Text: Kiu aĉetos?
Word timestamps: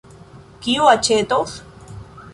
Kiu 0.63 0.89
aĉetos? 0.93 1.55